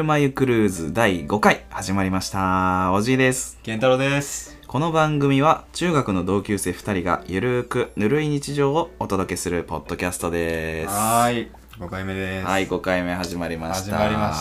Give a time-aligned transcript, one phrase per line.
[0.00, 2.90] ぬるま湯クルーズ第5回始まりました。
[2.94, 3.58] おじいです。
[3.62, 10.88] 健太郎ですこの番組は中学の同級生2人がゆるーくぬるい日常をお届けするポッドキャストです。
[10.88, 13.98] はーい5回目ですはい、5回目始まりました。
[13.98, 14.40] 始まりまし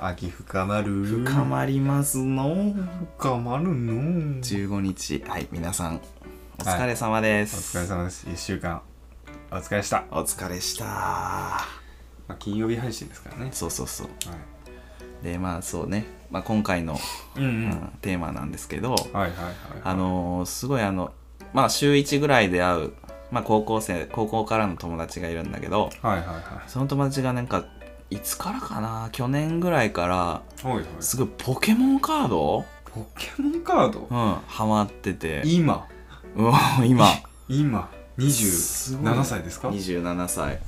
[0.00, 2.74] た秋深まる深まりますの。
[3.16, 5.22] 深まるの15日。
[5.28, 6.00] はい、皆さん、
[6.58, 7.78] お疲れ様でおす。
[7.78, 8.82] 疲れ様です1週間
[9.52, 11.77] お疲れした、お疲れした。
[12.28, 13.48] まあ、金曜日配信ですからね。
[13.52, 14.06] そうそうそう。
[14.06, 14.12] は
[15.22, 15.24] い。
[15.24, 16.96] で、まあそうね、まあ、今回の、
[17.36, 19.32] うんうん、うんテーマなんですけど、はいはいはい
[19.82, 21.12] あのーすごいあの、
[21.52, 22.92] まあ週1ぐらいで会う、
[23.32, 26.42] まあ高校生、高校からの友達がいるんだけど、はいはいはい。
[26.68, 27.64] その友達がなんか、
[28.10, 29.08] いつからかな？
[29.12, 30.42] 去年ぐらいから、
[31.00, 32.64] すごいポケモンカード？
[32.94, 34.06] ポケモンカード？
[34.10, 35.86] うん、ハマってて、今？
[36.36, 36.50] う
[36.82, 37.06] ん、今、
[37.48, 37.90] 今？
[38.18, 40.60] すごい27歳ですか？27歳。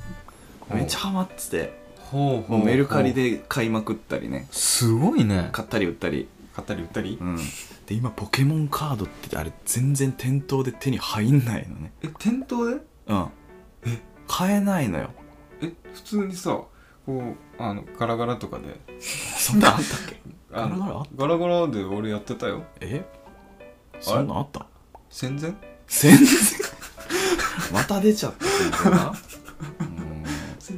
[0.73, 1.73] めっちゃハマってて、
[2.11, 5.49] ほうもうメルカリで買いまくったりね、すごいね。
[5.51, 6.27] 買ったり売ったり。
[6.53, 7.37] 買ったり売ったり、うん。
[7.85, 11.93] で、今ポケモンカードってあれ全然店頭で手に入んないのね。
[12.03, 12.77] え店頭で？
[13.07, 13.27] うん。
[13.85, 13.99] え？
[14.27, 15.11] 買えないのよ。
[15.61, 16.67] え普通にさこ
[17.07, 18.79] うあのガラガラとかで。
[18.99, 20.19] そんなんあったっけ？
[20.51, 22.63] ガラガラガラガラで俺やってたよ。
[22.81, 23.05] え？
[24.01, 24.65] そんなんあった？
[25.09, 25.53] 戦前？
[25.87, 26.25] 全然
[27.73, 29.15] また出ちゃった全然なうん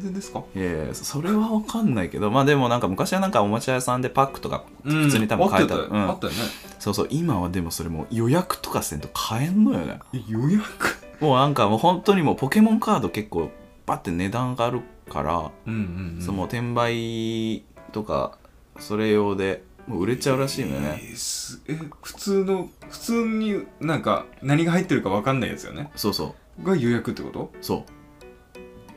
[0.03, 0.43] 戦前ですか？
[0.55, 5.75] いやいやそれは分かんないけどまあでもなんか昔はなんかおもちゃ屋さんでパックとか普普通に多分買えた。
[5.75, 6.09] あってたよ、うん。
[6.09, 6.39] あったよね。
[6.79, 9.99] そうそう今はでもそれもう予約とかせんと買えんのよね。
[10.13, 10.97] え予約？
[11.19, 13.49] もうなんかもう本当にもうポケモンカード結構
[13.85, 18.37] バッて値段があるから、うんうん、その転売とか
[18.79, 25.91] それ用でもう売れちゃうらしいのよね、えーすえ普通の普通になんか何が入ってるか分かんないやつよね。
[25.95, 26.65] そうそう。
[26.65, 27.51] が予約ってこと？
[27.61, 27.91] そう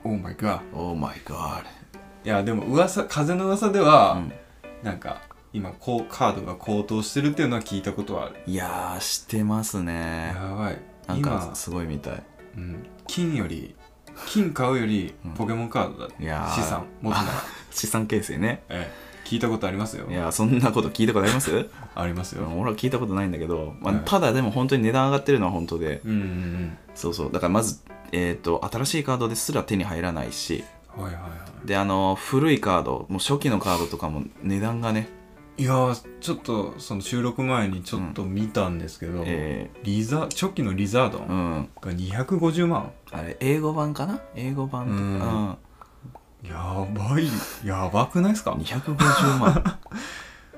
[0.07, 1.63] オーマイガー Oh my god.
[2.25, 4.33] いやでも噂風の噂では、うん。
[4.83, 5.23] なんか
[5.53, 8.37] 今こうカードが高騰してるっていうのは聞いたことはある。
[8.47, 10.33] いやーしてますね。
[10.35, 10.79] やばい。
[11.07, 12.23] なんか今、すごいみたい。
[12.57, 13.75] うん、金より
[14.27, 15.33] 金買うよりうん。
[15.33, 16.55] ポケモンカードだ、いやー。
[16.55, 17.29] 資産持つなら、
[17.71, 18.63] 資産形成ね。
[18.69, 18.91] え
[19.25, 20.07] え、聞いたことありますよ。
[20.11, 21.69] いやーそんなこと聞いたことあります？
[21.95, 26.01] ありますよ、俺は聞いたことないんだけど、まあはいただでも本当に値段上がってるのは本当で。
[26.05, 26.79] うんうんうん。
[26.95, 27.33] そうそう。
[27.33, 27.81] だからまず
[28.17, 30.65] えっ、と新しいカードですら手に入らないし。
[30.89, 31.29] はいはいは
[31.65, 31.67] い。
[31.67, 35.09] であの古いカードもう初期のカードとかも値段がね。
[35.59, 44.21] いやーちょっとその収録前にちょっと見たんですけど、えリザ初期のリザードが250万、あれ英語版かな？
[44.35, 45.49] 英語版とか、うん。
[45.49, 45.57] うん。
[46.49, 47.27] やばい。
[47.65, 49.79] やばくないですか？250万。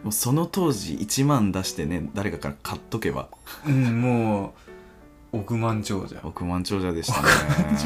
[0.03, 3.29] もうその当時1万出してね誰かから買っとけば。
[3.67, 4.68] うんもう
[5.33, 6.21] 億万長者。
[6.23, 7.29] 億万長者でしたね。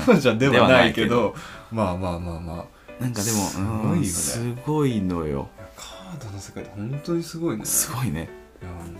[0.07, 1.35] 長者ではないけでど
[1.71, 3.03] まあまあまあまあ。
[3.03, 3.99] なんかでもすごいよね。
[3.99, 5.49] うんすごいのよ。
[5.77, 7.65] カードの世界って本当にすごいね。
[7.65, 8.29] すごいね。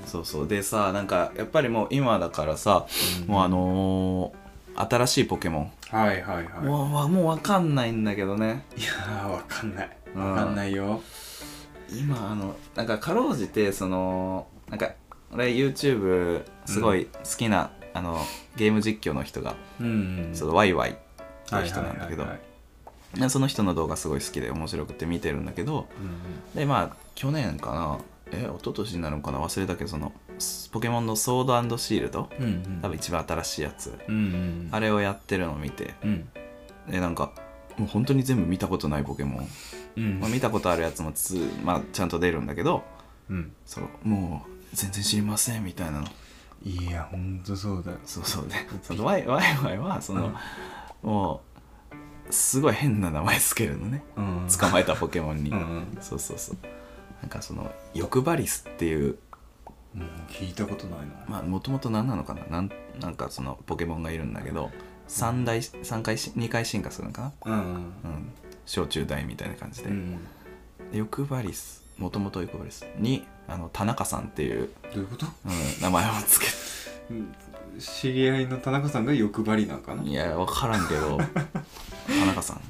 [0.07, 0.49] そうそう。
[0.49, 2.87] でさなんかやっぱりもう今だからさ、
[3.23, 3.29] うん。
[3.29, 4.43] もうあのー
[4.75, 6.65] 新しいポケモン、はいはいはい。
[6.65, 8.65] もうわもうわかんないんだけどね。
[8.75, 9.97] いやーわかんない。
[10.15, 10.31] うん。
[10.31, 11.03] わかんないよ。
[11.95, 14.93] 今あのなんかかろうじてそのなんか
[15.31, 18.19] 俺 YouTube すごい好きな、あの
[18.57, 20.35] ゲーム実況の人が、うんうん。
[20.35, 20.95] そのワイワイっ
[21.47, 22.27] てはいいう人なんだけど、
[23.29, 27.99] その人の動画すごい好きで面白くて見てるんだけどうんでまあ去年かな。
[28.35, 29.39] え一昨年になるのかな？
[29.41, 32.31] 忘れたけどそのスポケモンのソードシールド？
[32.41, 32.79] うんうん。
[32.81, 33.93] 多分一番新しいやつ。
[34.09, 35.95] うんうんあれをやってるのを見て。
[36.03, 36.29] うん。
[36.89, 37.33] でなんか
[37.77, 39.49] もう本当に全部見たことないポケモン、
[39.97, 40.21] うん。
[40.21, 42.83] まあ、見たことあるやつもつ、まあ、ちゃんと出るんだけど
[43.29, 43.53] うん。
[43.67, 46.07] そうもう全然知りませんみたいなの
[46.65, 47.99] いやほんとそうだよ。
[48.05, 50.33] そうそうでそのワイワイワイはその、
[51.03, 51.43] も
[52.29, 54.03] うすごい変な名前つけるのね。
[54.17, 54.49] うん。
[54.49, 55.99] 捕まえたポケモンに、うんうん。
[56.01, 56.57] そうそうそう。
[57.21, 59.19] なんかその欲張りスっていう。
[59.95, 61.07] もう聞いたことないな。
[61.29, 62.47] まあもともと何なのかな？
[62.49, 62.71] なん
[63.01, 64.71] なんかそのポケモンがいるんだけど
[65.09, 67.61] 3代3回し2回進化するのかうんうん。
[67.65, 68.33] なうん。
[68.65, 70.19] 小中大みたいな感じで、うん
[70.93, 75.27] で欲張りスもともと欲張りスにあの田中さんっていう、どういうこと？
[75.45, 76.47] うん、名前をつけ
[77.11, 77.35] うん
[77.79, 80.03] 知り合いの田中さんが欲張りなんかな？
[80.03, 81.19] いや分からんけど。
[82.07, 82.61] 田中さん。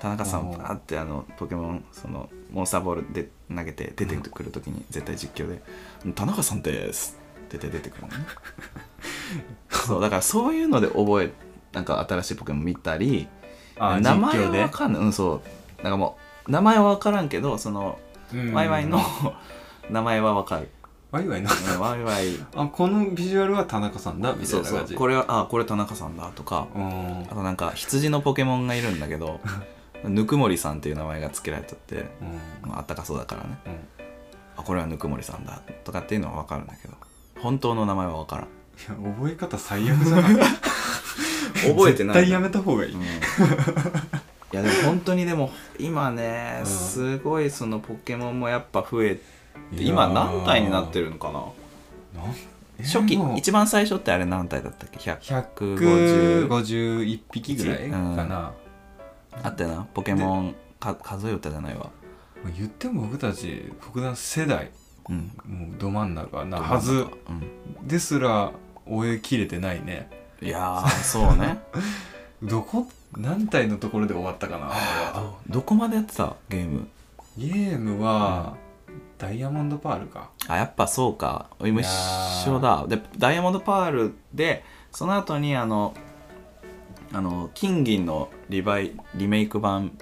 [0.00, 0.58] 田中さんおー。
[0.58, 5.62] バーってあのポケモンそのモンスターボールで投げて出てくるときに絶対実況で
[6.16, 8.14] 「田中さんです」って出てくるのね。
[9.70, 11.32] そうだからそういうので覚え
[11.72, 13.28] なんか新しいポケモン見たり
[13.78, 15.02] あ名前は分かんない。
[15.02, 15.42] うんそ
[15.80, 15.82] う。
[15.82, 17.98] なんかもう名前は分からんけどその
[18.32, 18.52] うん。
[18.54, 19.00] ワイワイの
[19.90, 20.68] 名前は分かる、
[21.10, 22.36] ワイワイのうんワイワイ。
[22.54, 24.94] あこのビジュアルは田中さんだみたそそういうな感じ。
[24.94, 26.68] これはあこれ田中さんだとか。
[26.74, 27.22] うん。
[27.30, 29.40] あとなんか羊のポケモンがいるんだけど
[30.04, 32.06] ぬくもりさんっていう名前が付けられてて
[32.64, 32.74] うん。
[32.76, 33.58] あったかそうだからね。
[33.66, 33.72] うん。
[34.56, 36.94] あこれはぬくもりさんだとかっていうのは分かるんだけど
[37.40, 38.44] 本当の名前は分からん。
[38.44, 38.48] い
[39.06, 40.36] や覚え方最悪じゃない？
[41.74, 43.02] 覚えてない絶対やめた方がいい、うん。
[43.02, 43.06] い
[44.52, 46.66] やでも本当にでも今ねうん。
[46.66, 49.20] すごいそのポケモンもやっぱ増え
[49.72, 51.42] 今何体になってるのかな？
[52.84, 53.18] 初期。
[53.36, 58.54] 一番最初ってあれ何体だったっけ？150 151匹ぐらいかな、ま
[59.42, 59.86] あったよな。
[59.94, 61.90] ポケモンか数え歌じゃないわ
[62.44, 64.70] あ言っても僕たち福田世代。
[65.08, 65.32] うん。
[65.44, 66.92] もうど真ん中なはず。
[66.92, 67.86] うん。
[67.86, 68.52] ですら
[68.86, 70.08] 終えきれてないね。
[70.42, 71.58] いやーそうね。
[72.42, 74.70] どこ何体のところで終わったかな
[75.14, 76.34] どどこまでやってた？
[76.48, 76.88] ゲーム。
[77.36, 78.56] ゲームは、
[79.18, 80.30] ダイヤモンドパールか。
[80.48, 81.50] あやっぱそうか。
[81.60, 81.86] 今一
[82.46, 82.86] 緒だ。
[82.88, 85.94] でダイヤモンドパールでその後にあの
[87.12, 89.92] あの金銀のリバイリメイク版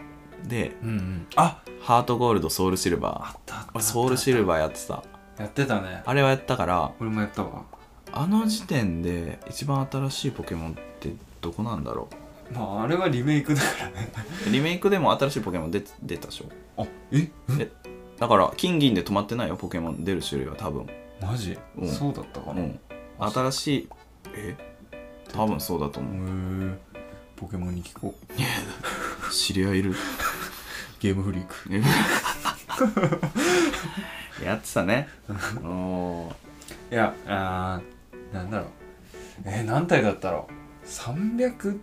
[0.47, 1.27] でうんうん。
[1.37, 3.37] あハートゴールドソウルシルバー。
[3.37, 5.03] ったあった俺ソウルシルバーやってた。
[5.39, 6.03] やってたね。
[6.05, 7.65] あれはやったから俺もやったわ。
[8.13, 12.09] あの時点で一番新しいポケモンってどこなんだろ
[12.53, 14.11] まああれはリメイクだからね。
[14.49, 16.47] うリメイクでも新しいポケモン出出たでしょ。
[16.83, 17.31] あえ
[18.19, 20.87] だから金銀で止まってないよポケモン出る種類は多分。
[21.21, 21.89] マジ、うん。
[21.89, 22.81] そうだったかな、へうん。
[23.33, 23.89] 新しい
[24.35, 24.57] え？
[25.33, 26.15] 多分そうだと思う。
[26.73, 26.79] え。
[27.37, 28.23] ポケモンに聞こう。
[29.33, 29.95] 知り合いいる？
[31.01, 31.55] ゲームフリーク。
[34.45, 35.09] やってたね。
[35.63, 36.33] おー。
[36.93, 38.69] いやあーなんだろう。
[39.45, 41.81] えー何体だったろう？350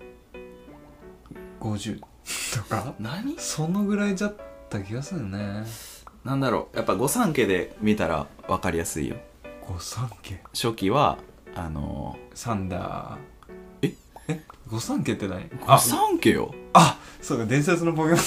[2.00, 2.94] とか？
[3.00, 3.36] 何？
[3.40, 4.36] そのぐらいじゃっ
[4.70, 5.64] た気がするね
[6.26, 9.16] なんだろうやっぱ御三家で見たら分かりやすいよ。
[9.68, 10.40] 御三家？
[10.54, 11.20] 初期は
[11.54, 13.20] あのサンダ
[13.84, 13.96] えー。
[14.30, 14.42] え？
[14.68, 15.48] 御三家って何？
[15.68, 16.54] 御三家よ。
[16.74, 18.18] あそうか伝説のポケモン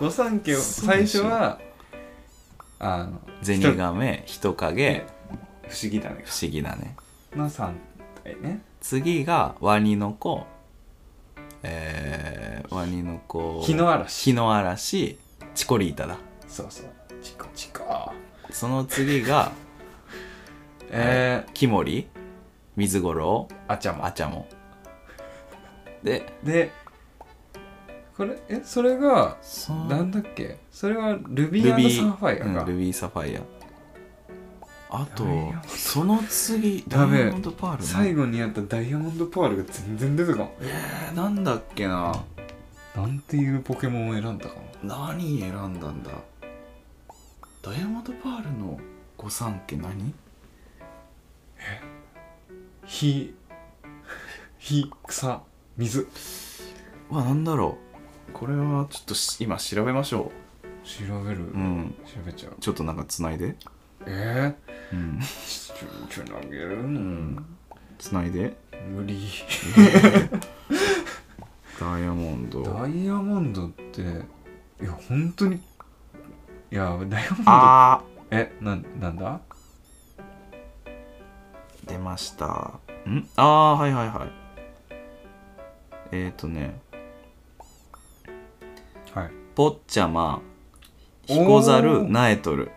[0.00, 1.58] 御 三家を最初は
[2.78, 4.76] あのゼニガメ人影。
[4.76, 5.06] で
[5.66, 6.24] 不思議だね。
[6.26, 6.94] 不思議だね。
[7.34, 7.72] の3
[8.22, 8.60] 体ね。
[8.82, 10.46] 次がワニの子。
[11.62, 13.62] えー、ワニの子。
[13.62, 14.24] 日の嵐。
[14.24, 15.18] 日の嵐。
[15.54, 16.18] チコリータだ
[16.50, 16.86] そうそう。
[17.22, 18.12] チコチコ。
[18.50, 19.52] その次が
[20.90, 22.08] えー、キモリ。
[22.76, 23.48] 水五郎。
[23.68, 24.46] あちゃまアチャモ。
[26.02, 26.72] でで
[28.16, 30.58] これえそれがそなんだっけ？
[30.70, 33.40] それはルビーサファイアか、うんルビーサファイア。
[34.92, 35.24] あと
[35.68, 40.50] その次ダイヤモンドパールな最後にやったダイヤモンドパールが全然出てこん。
[40.60, 42.12] えー、なんだっけな。
[42.96, 46.10] なんていうポケモンを選んだか何選んだんだ？
[47.62, 48.80] ダイヤモンドパールの
[49.18, 49.98] 御三家何？
[49.98, 50.14] な
[52.86, 53.34] 火。
[54.58, 55.42] 火草
[55.76, 56.08] 水。
[57.10, 57.76] うわなんだろ
[58.28, 58.32] う。
[58.32, 60.32] これはちょっとし今調べましょ
[60.82, 61.94] 調べる、ううん。
[62.06, 62.56] 調べちゃう。
[62.58, 63.54] ちょっとなんかつないで。
[64.06, 64.54] え？
[64.94, 65.18] うん。
[65.18, 65.74] ー、
[66.08, 66.82] ちょちょ投げる？
[66.82, 67.46] の、ん
[67.98, 68.56] つないで。
[68.90, 69.20] 無理。
[71.78, 72.62] ダイヤモンド。
[72.62, 74.04] ダイヤモンドってい
[74.84, 75.60] や本当に
[76.72, 77.50] いやダイヤモンド。
[77.50, 79.40] あえなんなんだ？
[81.86, 82.46] ー出ました。
[83.08, 83.28] ん？
[83.36, 84.30] ああはいはいはい。
[86.12, 86.78] えっ、ー、とね。
[89.12, 89.30] はい。
[89.56, 90.40] ポッチャマ
[91.26, 92.10] ヒコザおルー。
[92.10, 92.70] ナエトル、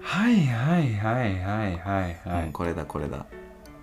[0.00, 3.26] はいはいはいはいはいはい、うん、これだこれだ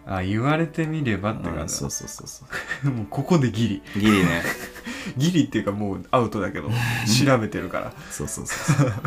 [0.07, 2.45] あ言われてみればって感じうんそうそうそうそ
[2.83, 2.89] う。
[2.91, 3.83] もうここでギリ。
[3.95, 4.43] ギリね。
[5.17, 6.69] ギリっていうかもうアウトだけど
[7.25, 7.93] 調べてるから。
[8.11, 9.03] そうそうそう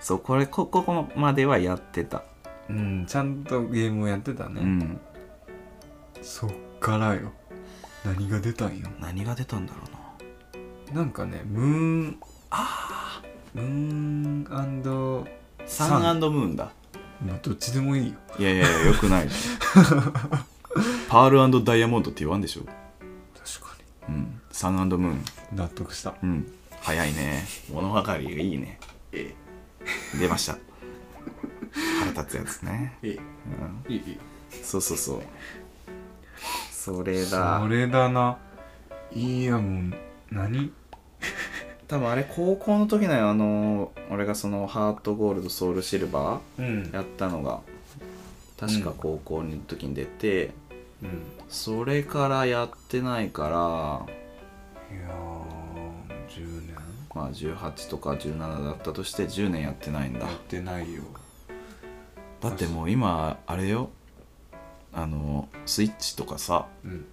[0.00, 0.18] そう。
[0.18, 2.24] これこここまではやってた、
[2.68, 5.00] うんちゃんとゲームをやってたね、うん。
[6.22, 6.50] そっ
[6.80, 7.32] からよ。
[8.04, 8.88] 何が出たんよ。
[9.00, 9.80] 何が出たんだろ
[10.92, 11.00] うな。
[11.00, 11.66] なんかねムー
[12.10, 13.22] ンあ
[13.54, 14.26] ムーン。
[15.66, 16.70] サンムーンだ
[17.24, 18.14] まあどっちでもいいよ。
[18.38, 19.28] いやいやいやよくない
[21.08, 22.62] パールダイヤモンドって言わんでしょ。
[22.62, 23.76] 確か
[24.08, 24.40] うん。
[24.52, 25.12] サンムーン。
[25.12, 26.14] に納得した。
[26.22, 26.52] うん。
[26.80, 27.44] 早いね。
[27.72, 28.78] 物分かりがいいね。
[29.12, 29.34] え
[30.14, 30.18] え。
[30.18, 30.58] 出ました。
[32.00, 33.18] 腹立つやつね、え
[33.86, 34.18] うん、いいいい。
[34.62, 35.22] そうそうそう。
[36.70, 37.60] それだ。
[37.60, 38.38] それだな。
[39.12, 39.94] いやもう
[40.30, 40.72] 何？
[41.88, 46.64] 多分あれ高校の時のよあの俺がそのハートゴールドソウルシルバうん。
[46.64, 47.60] ーやったのが
[48.58, 50.50] 確か高校の時に出て、
[51.02, 51.22] うん。
[51.48, 56.76] それからやってないからいやー10年？
[57.14, 60.20] まあ18とか17だったとして10年やってないんだ。
[60.20, 61.02] やってないよ。
[62.40, 63.90] だってもう今あれよ。
[64.92, 67.04] あのスイッチとかさうん。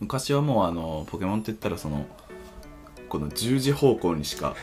[0.00, 2.06] 昔はもうあのポケモンって言ったらその
[3.10, 4.54] この十字方向にしか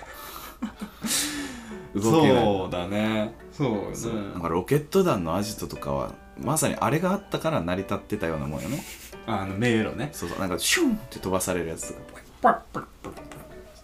[1.94, 2.44] 動けない。
[2.44, 3.34] そうだね。
[3.52, 3.96] そうね。
[3.96, 4.14] そう。
[4.14, 8.84] なんかロケット弾のアジトとかはまさにあれがあったから成り立ってたようなもんよね。
[9.28, 10.10] あの迷路ね。
[10.14, 10.40] そうそう。
[10.40, 12.00] なんかシュンって飛ばされるやつとか
[12.42, 13.22] パッパッパッパ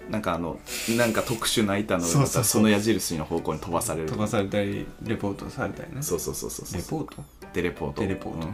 [0.09, 0.59] なんかあの
[0.97, 4.09] なんか特殊な板の上だったらその矢印の方向に飛ばされる。
[4.09, 6.01] 飛ばされたりレポートされたりね。
[6.01, 6.77] そうそうそうそうそう。
[6.77, 7.23] レポート？
[7.53, 8.01] テレポート。
[8.01, 8.47] テレポート。
[8.47, 8.53] うん。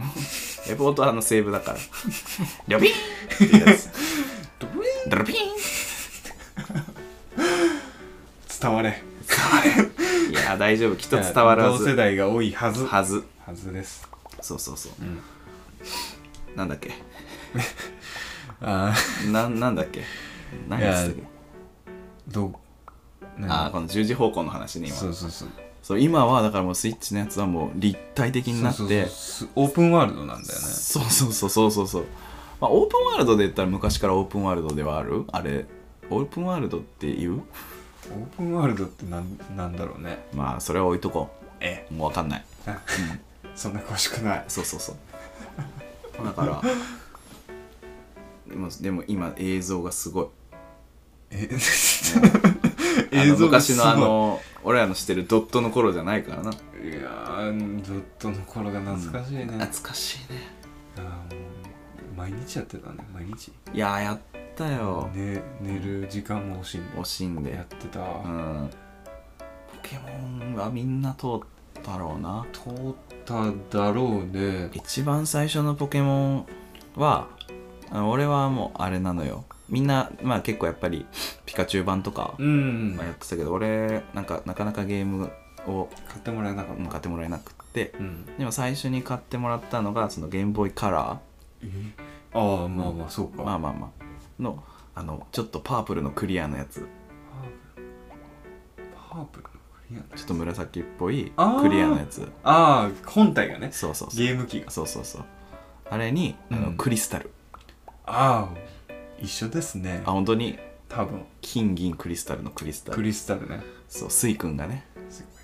[0.68, 1.78] レポートはあのセーブだから。
[2.68, 3.90] リョビーンってやつ。
[5.08, 5.49] ドロビーン
[8.60, 9.02] 伝われ。
[10.30, 10.96] いや大丈夫。
[10.96, 12.84] きっと伝わるは同世ず代が多いはず。
[12.84, 13.24] はず。
[13.46, 14.08] はずです。
[14.40, 14.92] そうそうそう。
[15.00, 15.18] うん。
[16.56, 16.90] なんだっけ？
[18.62, 18.94] あ
[19.32, 20.02] ななんだっけ？
[20.68, 21.22] 何やって
[22.28, 22.54] どう
[23.48, 24.96] あーこの十字方向の話ね今。
[24.96, 25.48] そうそうそう。
[25.82, 28.78] そう今はだからもうスイッチのやつはもう立体的になって。
[28.78, 29.48] そうそうそう。
[29.56, 30.44] オープンワールドなんだよね。
[30.52, 32.04] そうそうそうそうそうそう。
[32.60, 35.24] まあオープンワールドで言ったら昔からオープンワールドではある？
[35.32, 35.64] あれ
[36.10, 37.42] オープンワールドって言う？
[38.08, 40.24] オープンワールドってなんなんだろうね。
[40.34, 41.30] まあそれは置いとこ
[41.60, 42.44] えうもう分かんない。
[43.54, 44.44] そんな詳しくない。
[44.48, 44.96] そうそうそう。
[46.24, 46.62] だから
[48.48, 50.26] でもでも今映像がすごい。
[51.30, 51.48] え？
[53.12, 53.84] あ の映像がすごい。
[53.84, 56.50] 昔のあの俺らの知ってるドットの頃じゃないからな。
[56.52, 60.40] いやーずっとの頃が懐かしいね、懐かしいね。
[60.96, 61.18] あーも
[62.14, 63.52] う毎日やってたね毎日。
[63.72, 64.18] いやーやっ
[64.60, 67.52] たよ、ね寝る時間も惜しんで惜しんで。
[67.52, 68.70] やってた、うん。
[69.72, 71.40] ポケモンはみんな通っ
[71.82, 72.46] たろうな。
[72.52, 74.70] 通っただろうね。
[74.74, 76.46] 一番最初のポケモン
[76.96, 77.28] は
[78.06, 79.44] 俺はもうあれなのよ。
[79.70, 81.06] みんなまあ結構やっぱり
[81.46, 82.96] ピカチュウ版とかうん。
[82.96, 85.30] まあやってたけど俺なんかなかなかゲーム
[85.66, 86.82] を買ってもらえなかった。
[86.82, 87.94] うん買ってもらえなくって。
[87.98, 88.26] うん。
[88.36, 91.18] でも最初に買ってもらったのがそのゲームボーイカラ
[92.32, 94.09] ああまあまあそうーか、まあまあまあ
[94.40, 94.62] の
[94.94, 96.86] あのちょっとパープルのクリアのやつ。
[99.10, 99.44] パープル。
[99.44, 102.22] のクリアなちょっと紫っぽいクリアのやつ。
[102.44, 103.70] ああ本体がね。
[103.72, 104.18] そうそうそう。
[104.18, 104.70] ゲーム機が。
[104.70, 105.24] そうそうそう。
[105.88, 106.76] あれにあの、うん。
[106.76, 107.30] クリスタル。
[108.06, 108.58] ああ
[109.20, 110.02] 一緒ですね。
[110.04, 110.58] あ本当に？
[110.88, 111.24] 多分。
[111.40, 112.96] 金銀クリスタルのクリスタル。
[112.96, 113.60] クリスタルね。
[113.88, 114.86] そうスイくんがね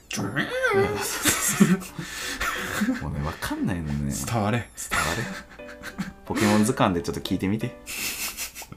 [0.08, 0.24] 伝
[3.02, 4.12] もうね分かんないのね。
[4.26, 4.68] 伝わわれれ。
[6.24, 7.76] ポケモン図鑑でちょっと聞いてみて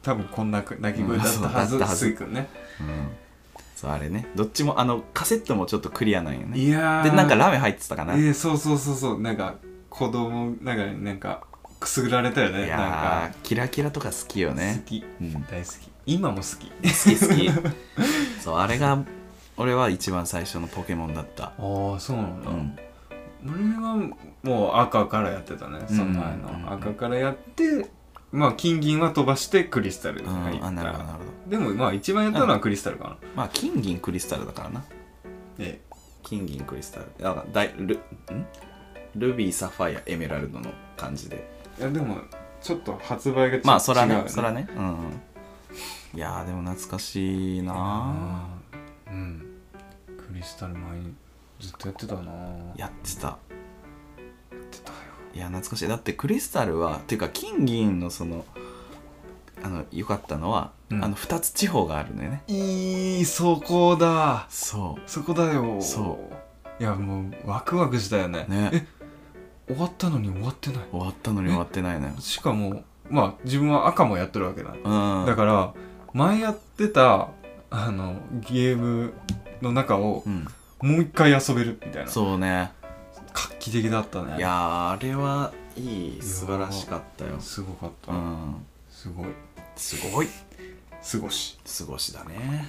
[0.02, 2.48] 多分こんな鳴き声だったはず、うんスイくんね。
[2.80, 3.10] うん。
[3.76, 4.28] そうあれね。
[4.36, 6.58] どっちもあのカセットもちょっとクリアなんよね。
[6.58, 7.04] いやー。
[7.04, 9.22] でなんかラメ入ってたかな、えー、そうそうそうそう。
[9.22, 9.56] なんか
[9.90, 11.44] 子供なんかなんか
[11.80, 12.58] くすぐられたよね。
[12.58, 15.06] いなんやーキラキラとか好きよか好ねき。
[15.22, 15.34] うん。
[15.34, 15.90] 好大好き。
[16.06, 16.70] 今も好き。
[16.82, 17.50] き好き。
[18.44, 19.02] そうあれが
[19.56, 21.46] 俺は一番最初のポケモンだった。
[21.46, 22.78] ああそうなんだ、うん。
[23.46, 23.96] 俺は
[24.44, 25.80] もう赤からやってたね。
[25.88, 26.74] その前の、うんうん。
[26.74, 27.90] 赤からやって
[28.32, 31.52] まあ金銀は飛ばしてクリスタルにうん入った、あなるほどなるほど。
[31.52, 34.84] でもまあ一番やったのはクリスタルかな、まあ金銀クリスタルだからな。
[35.58, 35.82] え
[36.24, 37.06] 金銀クリスタル。
[37.20, 38.00] だから大ルん？
[39.16, 41.50] ルビーサファイアエメラルドの感じで。
[41.80, 42.18] えいやでも
[42.62, 44.30] ちょっと発売がちまあそら違うよね。
[44.30, 44.68] そらね。
[44.76, 44.88] うん。
[44.88, 45.22] うん
[46.12, 49.46] いやーでも懐かしいなあーうん。
[50.18, 51.14] クリスタル前に
[51.60, 52.32] ずっとやってたな
[52.76, 53.28] やってた。
[53.28, 53.38] や
[54.56, 54.98] ってたよ
[55.34, 55.88] いや懐かしい。
[55.88, 58.46] だってクリスタルはっていうか金銀のその
[59.62, 61.04] あの良かったのは、うん。
[61.04, 62.44] あの2つ地方があるのよね。
[62.48, 64.48] いいそこだ。
[64.50, 65.82] そそこだよ。
[65.82, 66.20] そ
[66.80, 66.82] う。
[66.82, 68.46] いやもうワクワクしたよね。
[68.48, 68.70] ね。
[68.74, 68.86] え
[69.68, 70.80] 終わったのに終わってない。
[70.92, 72.14] 終わったのに終わってないのよ。
[72.20, 75.26] しかもまあ自分は赤もやってるわけだうん。
[75.26, 75.74] だから
[76.14, 77.30] 前やってた
[77.70, 78.16] あの
[78.50, 79.14] ゲーム
[79.62, 80.48] の中をうん。
[80.82, 82.10] もう一回遊べるみたいな。
[82.10, 82.72] そうね
[83.34, 84.38] 画期的だったね。
[84.38, 84.52] いやー
[84.92, 87.40] あれはいい素晴らしかったよ。
[87.40, 88.66] すごかった、うん。
[88.90, 89.28] すごい。
[89.76, 90.28] すごい。
[91.02, 91.58] すごし。
[91.80, 92.68] 過ごしだね。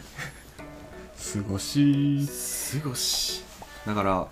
[1.16, 2.28] すごし。
[2.82, 3.42] 過ごし。
[3.86, 4.28] だから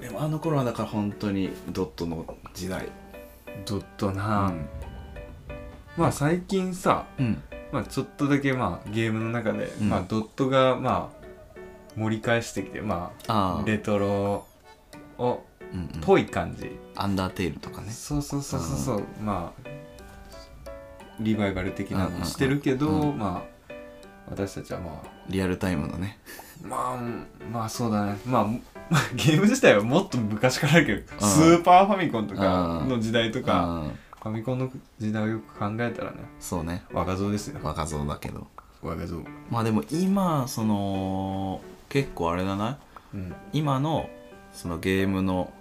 [0.00, 2.88] でもあの頃はだから本当にドットの時代。
[3.64, 4.68] ドットうな、ん。
[5.96, 7.42] まあ最近さ、うん。
[7.70, 9.88] まあ、ちょっとだけまあゲームの中で、うん。
[9.88, 11.22] まあ、ドットがまあ
[11.96, 14.46] 盛り返してきてまあレトロ
[15.22, 16.00] をうんうん。
[16.02, 17.90] ぽい感じ、アンダーテールとかね。
[17.90, 19.04] そうそうそうそうそう。
[19.22, 19.68] まあ
[21.20, 23.52] リバイバル的なうんうんうんのしてるけど、うんまあ
[24.28, 25.08] 私たちはまあ。
[25.28, 26.18] リアルタイムのね。
[26.62, 28.18] まあまあそうだね。
[28.26, 28.46] まあ
[29.14, 31.28] ゲーム自体はもっと昔からあるけど、うん。
[31.28, 33.98] スーパーファミコンとかの時代とか、うん。
[34.22, 36.84] ファミコンの時代をよく考えたらねそうね。
[36.92, 37.58] 若造ですよ。
[37.62, 38.46] 若造だけど。
[38.82, 39.22] 若造。
[39.50, 42.78] まあでも今その結構あれだな。
[43.14, 43.34] うん。
[43.52, 44.08] 今の
[44.52, 45.52] そのゲームの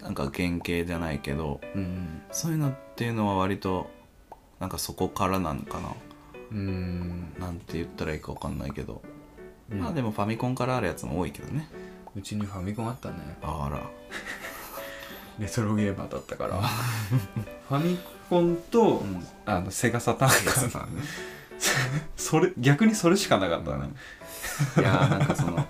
[0.00, 3.90] なんか原型じゃないけどうんそういうのっていうのは割と
[4.62, 5.92] なんかそこからなのかな。
[6.52, 7.34] うん。
[7.36, 9.02] なんて言ったらいいか分かんないけど、
[9.72, 9.80] うん。
[9.80, 11.68] まあでもファミコンからあるやつも多いけどね。
[12.14, 13.16] うちにファミコンあったね。
[13.42, 13.80] あら。
[15.40, 16.60] レトロゲーマーだったから。
[16.60, 17.98] ファミ
[18.30, 19.26] コンと、うん。
[19.46, 21.02] あのセガサターンがさんね。
[22.16, 23.88] それ逆にそれしかなかったね
[24.78, 25.66] いやーなんかその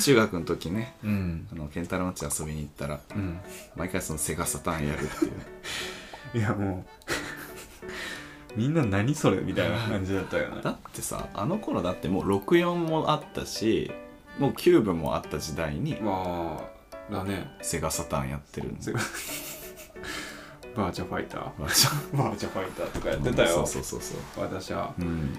[0.00, 1.48] 中学の時ねうん。
[1.52, 3.38] あの健太郎の家遊びに行ったらうん。
[3.76, 6.38] 毎回そのセガサターンやるっていう。
[6.38, 6.84] いやも
[8.56, 10.62] う みんな何それみたいな感じだったよね。
[10.62, 13.90] だってさあの頃だってもう64もあったし
[14.38, 16.60] もうキューブもあった時代にま
[17.10, 17.50] あだね。
[17.62, 19.00] セガサターンやってるんでセガ
[20.76, 21.42] バーチャファイター。
[21.58, 22.50] バーチャ。
[22.50, 23.48] ファイターとかやってたよ。
[23.48, 24.44] そうそうそうそう。
[24.44, 24.94] 私は。
[24.98, 25.38] うん。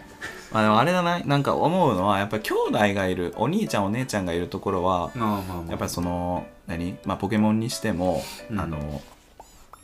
[0.51, 1.19] まあでもあれだな。
[1.19, 5.69] なんか思うのはやっぱり兄弟がいるお兄ちゃんお姉ちゃんがいるところはまあまあまあ。
[5.69, 6.97] やっぱりその何？
[7.05, 8.59] まあポケモンにしても、うん。
[8.59, 9.01] あの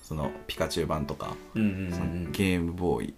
[0.01, 2.31] そのピカチュウ版とか、うんうんそのうん。
[2.31, 3.13] ゲームボーイ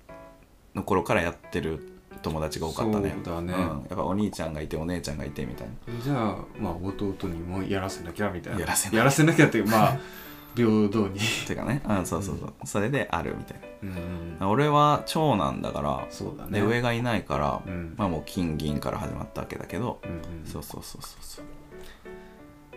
[0.75, 3.15] の頃からやってる友達が多かったね。
[3.23, 3.53] そうだね。
[3.53, 6.03] ん、やっぱお兄ちゃんがいてお姉ちゃんがいてみたいな。
[6.03, 8.59] じゃあまあ弟にもやらせなきゃみたいな。
[8.59, 9.97] やらせなやらせなきゃっていうまあ
[10.55, 11.19] 平等に。
[11.47, 11.81] てかね。
[11.87, 16.59] うんそうそうそう、それであるみたいうんな俺は長男だからそうだね。
[16.59, 17.93] で上がいないから、うん。
[17.97, 20.45] まあもう金銀から始まったわけだけど、うんうん。
[20.45, 21.45] そうそうそうそうそう。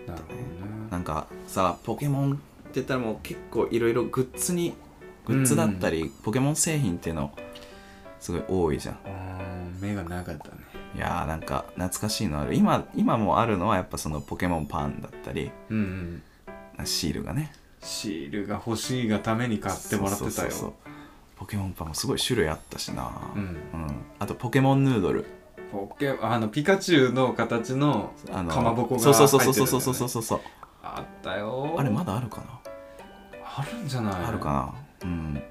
[0.09, 0.43] なるほどね。
[0.91, 2.41] なんかさポケモンって
[2.75, 4.75] 言ったらもう結構いろいろグッズに
[5.27, 7.31] グッズだったり、ポケモン製品っていうの
[8.19, 8.99] すごい多いじゃん。
[9.81, 10.59] 目がなかったね。
[10.95, 12.55] いやーなんか懐かしいのある。
[12.55, 16.23] 今今もあるのはやっぱそのポケモンパンだったりうん
[16.79, 16.87] うん。
[16.87, 17.53] シールがね
[17.89, 20.31] シールが欲しいがために買ってもらってたよ。
[20.33, 20.73] そうそうそう
[21.37, 23.11] ポケモンパンもすごい種類あったしな。
[23.35, 23.57] うん。
[24.19, 25.25] あとポケモンヌードル。
[25.73, 30.41] ポケあのピカチュウの形のあのかまぼこがそうそうそうそう入ってるそうやつだよねそうそうそう
[30.83, 31.75] あったよ。
[31.79, 32.45] あれまだあるかな、
[33.45, 34.15] あるんじゃない？
[34.25, 35.09] あるかな？
[35.09, 35.43] うん。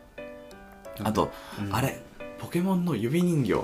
[1.04, 1.76] あと、うん。
[1.76, 2.02] あれ。
[2.40, 3.64] ポケモンの指人形。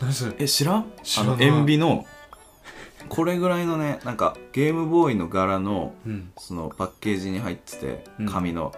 [0.00, 0.34] 何それ？
[0.38, 0.92] え知らん？
[1.02, 1.34] 知らない。
[1.34, 2.06] あの塩ビの
[3.08, 6.30] これぐらいのねなんかゲームボーイの柄のうん。
[6.38, 8.26] そのパッケージに入っててうん。
[8.28, 8.72] 紙の、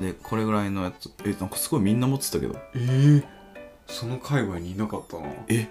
[0.00, 1.10] でこれぐらいのやつ。
[1.24, 2.56] えなんかすごいみんな持ってたけど。
[2.74, 3.24] えー、
[3.86, 5.26] その界隈にいなかったな。
[5.48, 5.68] え。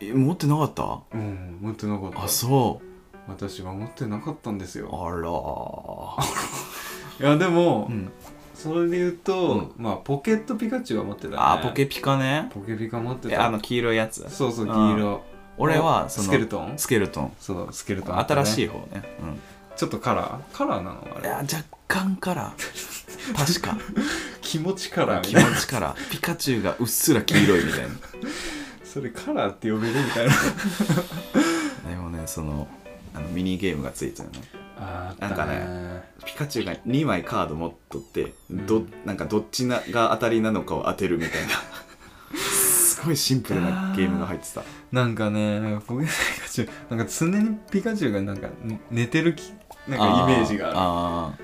[0.00, 1.00] え持ってなかった？
[1.14, 2.24] うん持ってなかった。
[2.24, 2.86] あそう。
[3.28, 4.88] 私は持ってなかったんですよ。
[4.92, 7.22] あらー。
[7.22, 8.10] いやでも、うん。
[8.54, 11.34] それで言うと、まあポケットピカチュウは持ってたね。
[11.38, 12.48] あポケピカね。
[12.52, 13.34] ポケピカ持ってた。
[13.34, 14.24] えあの黄色いやつ。
[14.28, 14.72] そうそううん。
[14.72, 15.22] 黄色
[15.58, 16.78] 俺はそのスケルトン？
[16.78, 17.32] スケルトン。
[17.38, 18.24] そうスケルトンね。
[18.28, 19.02] 新しい方ね。
[19.20, 19.40] うん。
[19.76, 20.56] ちょっとカラー？
[20.56, 21.28] カラーなのあれ。
[21.28, 22.52] いや若干から
[23.36, 23.76] 確か。
[24.40, 25.20] 気持ちカラー。
[25.20, 27.88] み気たいな持ちからピカチュウがうっすら黄色いみたいな。
[28.84, 30.32] それカラーって呼べるみたいな。
[31.88, 32.68] でもねその
[33.14, 34.40] あのミニゲームがついてたよね。
[34.78, 41.48] あなんかねピカチュウが2枚カード持っとって、どなんかどっちなが当たりなのかを当てるみたいな
[43.02, 44.62] すごいシンプルなゲームが入ってた。
[44.92, 46.10] なんかねポケピ
[46.40, 49.52] カチュウなんか常にピカチュウがなんかん寝てるき
[49.88, 50.68] なんかイメージが。
[50.68, 51.34] あるあ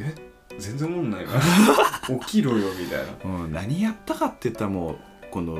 [0.00, 0.14] え
[0.58, 1.32] 全然思んないな
[2.24, 3.04] 起きろよみたいな。
[3.12, 4.96] ーうん何やったかって言ったらもう
[5.30, 5.58] この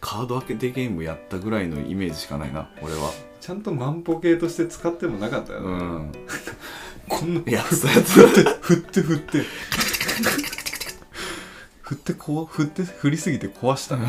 [0.00, 3.10] カード開けてゲームやったぐらいのイメージしかないな俺は。
[3.40, 6.12] ちゃんと万歩計として使ってもなかったよね、うん。
[7.08, 8.20] こんなやってたやつ。
[8.62, 9.42] 振って振って
[11.92, 13.96] 振ってこう振って振りすぎて壊した。
[13.96, 14.06] ね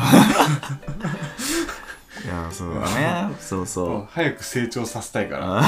[2.24, 2.80] いやそうだ
[3.28, 3.34] ね。
[3.38, 4.08] そうそう。
[4.10, 5.58] 早く成長させたいから。
[5.58, 5.64] あ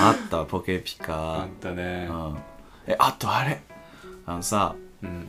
[0.00, 2.08] あったポケピあカったね。
[2.10, 2.36] うん。
[2.86, 3.62] えあとあれ。
[4.26, 5.26] あのさうん。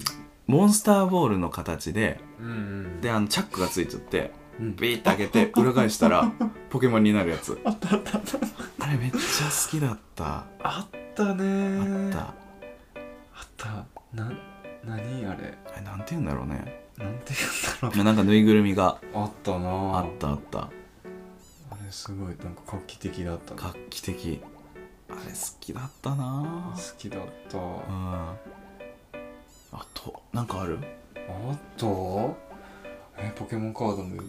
[0.47, 2.51] モンスターボールの形でうんう
[2.97, 3.01] ん。
[3.01, 4.75] であのチャックがついちゃってうん。
[4.75, 6.29] ビーって開けて裏返したら
[6.69, 7.57] ポケモンになるやつ。
[7.63, 8.19] あったあった
[8.79, 10.43] あれめっちゃ好きだった。
[10.61, 11.79] あったね。
[11.79, 12.19] あった。
[12.19, 12.33] あ
[13.43, 13.85] った。
[14.13, 14.29] な
[14.85, 15.57] 何あれ？
[15.73, 16.83] あれなんて言うんだろうね。
[16.97, 19.69] なんて言うんだろなんかぬいぐるみがうあったな。
[19.99, 20.59] あったあった。
[20.59, 20.69] あ
[21.83, 23.55] れすごいなんか画期的だった。
[23.55, 24.41] な画期的。
[25.09, 26.73] あれ好きだったな。
[26.75, 27.57] 好きだった。
[27.57, 27.73] うん。
[29.73, 30.79] あとなんかある？
[31.15, 32.35] あと？
[33.17, 34.21] えポケモンカードも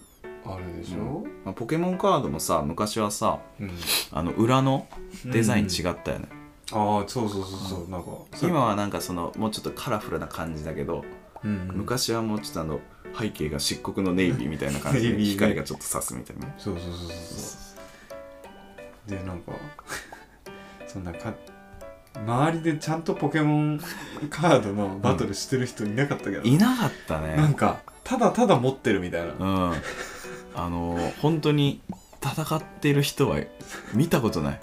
[0.45, 3.71] あるでしょ、まあポケモンカードもさ昔はさうん。
[4.11, 4.87] あの裏の
[5.25, 6.29] デザイン違うったよね、
[6.73, 8.11] ああそうそうそうそうなんか。
[8.43, 11.05] 今はなんかそのもうちょっとカラフルな感じだけど、
[11.45, 11.77] うんうん。
[11.77, 12.81] 昔はもうちょっとあの
[13.19, 15.33] 背景が漆黒のネイビーみたいな感じで ネイビーね。
[15.33, 16.47] 光がちょっと差すみたいな。
[16.47, 17.59] ねそうそうそうそうそ
[19.09, 19.11] う。
[19.11, 19.53] でなんか
[20.87, 21.35] そんなか
[22.15, 23.81] 周りでちゃんとポケモン
[24.31, 29.75] カードのバトルしてる人いなかったけど、いなかったなんねかただただ持ってるみたいな、うん。
[30.55, 31.81] あの本当に
[32.23, 33.41] 戦ってる人は
[33.95, 34.61] 見たことない。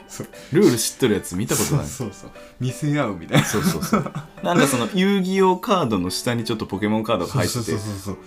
[0.54, 1.86] ルール知ってるやつ見たことない。
[1.88, 3.46] そうそう見せ合うみたいな。
[3.46, 4.14] そうそうそう。
[4.44, 7.74] なんかその遊戯王カードの下にちょっとポケモンカードが入ってて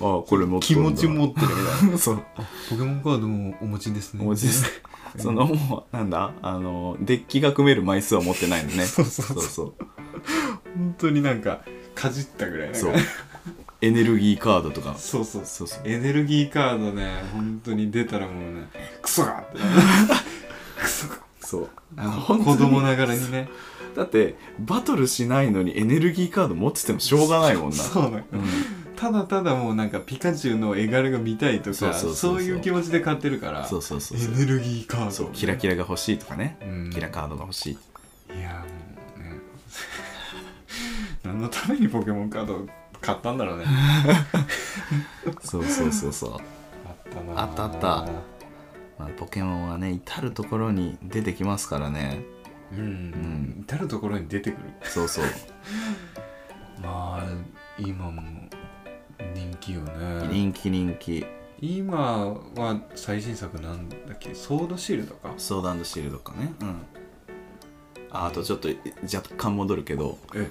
[0.00, 1.98] ああこれ持って気持ち持ってるみたいな。
[1.98, 2.24] そう。
[2.70, 4.22] ポケモンカードもお持ちですね。
[4.22, 4.82] お持ちです。
[5.18, 6.32] そのもうなんだ？
[6.42, 8.84] あのデッキが組める枚数は持ってないのね。
[8.84, 9.36] そうそうそう。
[9.36, 9.74] そうそう。
[10.76, 11.62] 本当になんか
[11.94, 12.94] かじったぐらいそう
[13.82, 14.94] エネルギーカードとか。
[14.96, 15.42] そうそう。
[15.44, 15.82] そうそう。
[15.84, 18.68] エネルギーカードね本当に出たらもうね
[19.02, 19.58] クソがって
[20.80, 21.16] クソが。
[21.40, 21.68] そう。
[21.96, 23.48] あの子供ながらにね。
[23.96, 27.76] だってバトルしないのにエネルギーカード持っててもしょうがないもんな。
[27.76, 28.16] そうなの。
[28.16, 28.22] うん。
[28.94, 34.34] ただただもうなんかピカチュウの絵柄が見たいとかそういう気持ちで買ってるからそうそうそうそう。
[34.34, 35.10] エネルギーカード。
[35.10, 36.56] そうキラキラが欲しいとかね。
[36.62, 36.90] うん。
[36.92, 37.72] キラカードが欲し
[38.30, 38.38] い。
[38.38, 38.64] いやも
[39.16, 39.40] うね。
[41.24, 42.68] 何のためにポケモンカード
[43.02, 43.64] 買ったんだろうね。
[45.44, 46.40] そうそうそうそう、あっ
[47.10, 47.42] たな。
[47.42, 48.12] あったあった。
[48.98, 52.22] まあ、ポケモンはね至る所に出てきますからね。
[52.72, 54.58] うん、うん、至る所に出てくる。
[54.84, 55.24] そうそう。
[56.82, 57.26] まあ
[57.78, 58.22] 今も
[59.34, 60.28] 人気よね。
[60.30, 61.26] 人気人気。
[61.60, 64.34] 今は最新作なんだっけ？
[64.34, 65.34] ソードシールドか？
[65.36, 66.52] ソードシールドかね。
[66.60, 66.82] うん。
[68.10, 68.68] ああとちょっと
[69.04, 70.18] 若干戻るけど。
[70.34, 70.50] え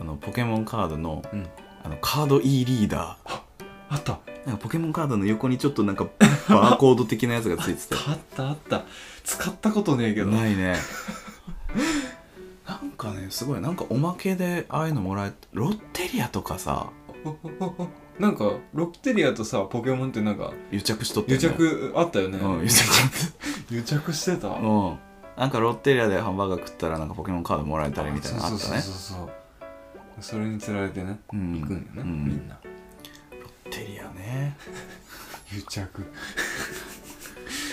[0.00, 1.46] あのポケモンカードのうん、うん、
[1.84, 4.12] あのカード E リーダあった。
[4.14, 6.04] ーなんかポケモンカードの横にちょっとなんか
[6.48, 7.94] バーコード的なやつがついてて。
[8.08, 8.84] あったあった。
[9.24, 10.30] 使ったことねえけど。
[10.30, 10.76] ないね。
[12.66, 13.60] なんかねすごい。
[13.60, 16.86] なんかおまけでああいうのもらえロッテリアとかさ。
[18.18, 24.48] なんかロッテリアとさポケモンってなんか癒着しとって癒着あったよね、うん癒着癒着してた？
[24.48, 24.98] うん。
[25.36, 28.58] なんかロッテリアでハンバーガー食ったらなんかポケモンカードもらえたりみたいなのあったね。
[28.58, 29.41] そうそうそうそう
[30.20, 31.60] それにつられてねうん。
[31.60, 32.24] 行くんよね、うん。
[32.26, 32.58] みんな。
[32.62, 32.68] ロ
[33.66, 34.56] ッテリアね。
[35.52, 36.06] 癒着。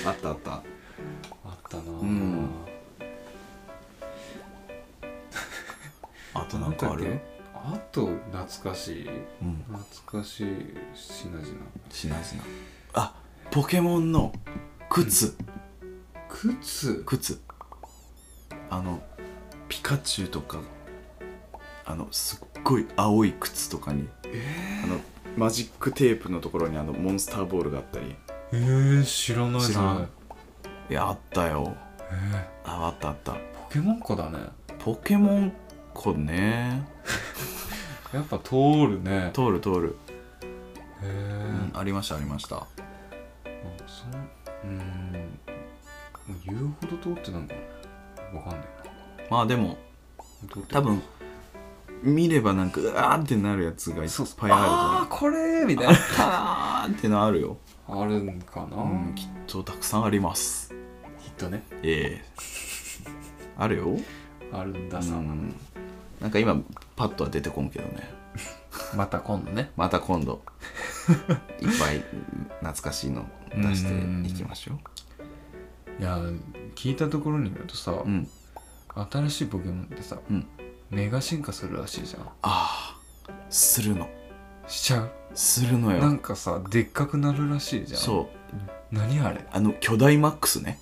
[0.05, 0.51] あったあった。
[0.53, 0.63] あっ
[1.69, 2.49] たなぁ、うん。
[6.33, 7.19] あとなんかある？
[7.53, 9.09] あと懐かしい。
[9.41, 9.63] うん。
[9.67, 11.45] 懐かしい品々。
[11.91, 12.43] しなじな
[12.93, 13.13] あ
[13.51, 14.33] ポケモンの
[14.89, 15.35] 靴、
[16.29, 17.03] 靴？
[17.05, 17.41] 靴。
[18.69, 19.01] あの
[19.67, 20.61] ピカチュウとか
[21.89, 24.45] あのすっごい青い靴とかにえ
[24.83, 24.99] あの
[25.35, 28.05] マジックテープのところにあのモンスターボールがあったり。
[28.05, 28.15] ー、
[28.51, 29.61] えー、知らない。
[29.61, 29.97] 知らん。
[29.97, 30.07] そ
[30.91, 31.63] いやあったよ。
[31.65, 31.73] れ
[32.35, 33.31] えああったあった。
[33.31, 34.37] ー、ポケモン子だね。
[34.77, 35.53] ポケモン
[35.95, 36.87] 子ね。
[38.13, 39.31] やっぱ通るね。
[39.33, 39.97] 通る通る、
[40.43, 40.45] へ
[41.03, 42.67] えうん、ありましたありました。
[43.87, 44.29] そん
[44.63, 45.39] うん。
[46.45, 47.55] 言うほど通ってなんか
[48.33, 48.39] な。
[48.39, 48.67] わかんない
[49.29, 49.77] まあでも
[50.69, 51.01] 多分
[52.03, 55.93] 見ればなんかうわーってなるやつがいっぱいあああこれみたいな。
[55.93, 56.33] ると思う
[56.79, 57.57] あってのあるよ、
[57.87, 60.73] あるんかな、うん、きっとたくさんあります。
[61.23, 61.63] きっとね。
[61.83, 62.25] ええ。
[63.57, 63.97] あるよ。
[64.51, 65.53] あるんださ、うん。
[66.21, 66.61] なんか今
[66.95, 68.09] パッとは出てこんけどね。
[68.95, 69.71] また今度ね。
[69.75, 70.41] また今度。
[71.59, 72.03] いっぱい
[72.61, 74.79] 懐かしいの出していきましょ
[75.99, 76.19] いや
[76.75, 78.27] 聞いたところによるとさ、ううん。
[79.11, 80.47] 新しいポケモンってさ、うん
[80.89, 82.21] メガ進化するらしいじゃん。
[82.23, 82.97] ああ
[83.49, 84.09] するの。
[84.67, 85.11] しちゃう？
[85.35, 87.99] するのなよんかさでっかくなるらしいじゃん。
[87.99, 88.29] そ
[88.91, 88.95] う。
[88.95, 89.45] 何あれ？
[89.51, 90.79] あの巨大マックスね。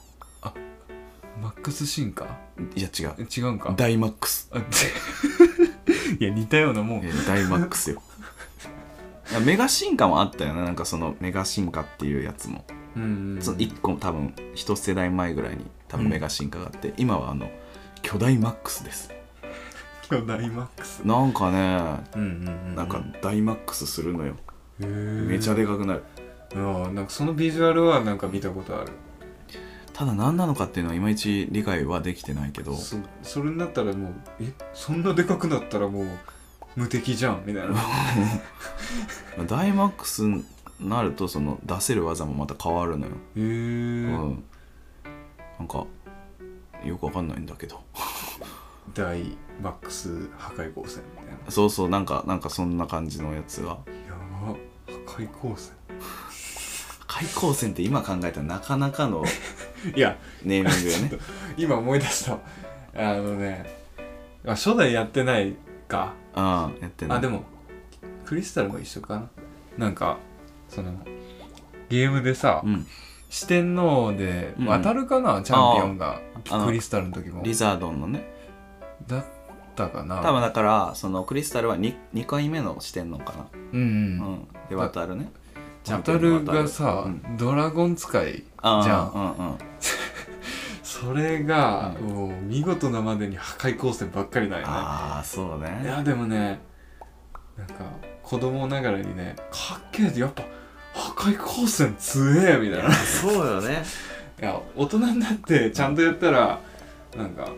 [1.42, 2.26] マックス進化？
[2.76, 3.14] いや違う。
[3.20, 3.74] え違うんか？
[3.76, 4.50] 大マックス。
[4.54, 4.60] あ
[6.20, 7.06] いや似たようなもん。
[7.06, 8.02] えー大マックスよ。
[9.46, 12.64] メガ進化もあったよねなんかそのメガ進化っていうやつも、
[12.96, 17.52] うんうんその1個多分一世代前ぐらいに多分メガ進化があって、今はあの
[18.02, 19.12] 巨大マックスです
[20.10, 21.00] 巨大マックス。
[21.06, 24.36] なんかねうんうんうんなんか大マックスするのよ、
[24.80, 25.28] へー。
[25.28, 26.04] めちゃでかくなる
[26.56, 28.92] うんなんかそのビジュアルはなんか見たことある。
[29.94, 32.76] ただ何なのかっていうのはいまいち理解はできてないけど。
[32.76, 36.08] そそれになったらもうえそんなでかくなったらもう
[36.76, 37.76] 無敵じゃんみたいな。
[39.48, 40.46] 大マックスに
[40.80, 44.44] なるとその出せる技もまた変わるのよ、へえうん。
[45.58, 45.86] なんか
[46.86, 47.82] よくわかんないんだけど。
[48.94, 51.52] 大マックス破壊光線みたいな。
[51.52, 53.70] そうそうなんかなんかそんな感じのやつが。
[53.70, 53.76] や
[54.42, 54.58] ば破
[55.06, 55.74] 壊光線。
[57.08, 59.24] 開口線って今考えたらなかなかの
[59.96, 61.26] いやネーミングよね。
[61.58, 62.34] 今思い出した。
[62.96, 63.66] あのね
[64.46, 65.56] あ初代やってない
[65.88, 66.14] か。
[66.36, 67.18] ああやってない。
[67.18, 67.44] あでも
[68.26, 69.30] クリスタルも一緒かな。
[69.78, 70.18] なんか
[70.70, 70.94] その
[71.90, 72.86] ゲームでさ、うん。
[73.30, 76.22] 四天王でうん渡るかな、チャンピオンが。
[76.66, 77.42] クリスタルの時も。
[77.44, 78.26] リザードンのね。
[79.08, 79.26] だっ
[79.78, 80.22] たかな。
[80.22, 83.46] 多分だからそのクリスタルは 2, 2回目の四天王かな。
[83.74, 83.90] うんうん、う
[84.34, 84.48] ん。
[84.70, 85.32] で渡るね。
[85.88, 87.38] 渡るがさ、うん。
[87.38, 89.12] ドラゴン使いじゃん。
[89.14, 89.58] うんうん
[90.84, 92.08] それが、うん。
[92.08, 94.68] もう見事なまでに破壊光線ばっかりだよね。
[94.70, 96.60] ああそういねやでもね
[97.56, 97.74] なんか
[98.24, 100.44] 子供ながらにねかっけえってやっぱ
[100.94, 102.90] 破壊光線強えみたいな。
[102.90, 103.84] いそうよね。
[104.42, 106.60] や大人になってちゃんとやったら
[107.16, 107.50] なんか